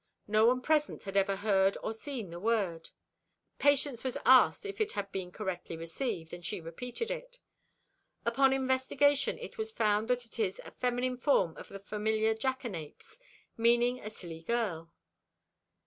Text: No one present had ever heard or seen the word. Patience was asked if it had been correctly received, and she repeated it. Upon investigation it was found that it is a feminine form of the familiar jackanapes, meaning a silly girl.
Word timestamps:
No 0.25 0.47
one 0.47 0.61
present 0.63 1.03
had 1.03 1.15
ever 1.15 1.35
heard 1.35 1.77
or 1.83 1.93
seen 1.93 2.31
the 2.31 2.39
word. 2.39 2.89
Patience 3.59 4.03
was 4.03 4.17
asked 4.25 4.65
if 4.65 4.81
it 4.81 4.93
had 4.93 5.11
been 5.11 5.31
correctly 5.31 5.77
received, 5.77 6.33
and 6.33 6.43
she 6.43 6.59
repeated 6.59 7.11
it. 7.11 7.37
Upon 8.25 8.51
investigation 8.51 9.37
it 9.37 9.59
was 9.59 9.71
found 9.71 10.07
that 10.07 10.25
it 10.25 10.39
is 10.39 10.59
a 10.65 10.71
feminine 10.71 11.17
form 11.17 11.55
of 11.55 11.69
the 11.69 11.77
familiar 11.77 12.33
jackanapes, 12.33 13.19
meaning 13.57 13.99
a 13.99 14.09
silly 14.09 14.41
girl. 14.41 14.91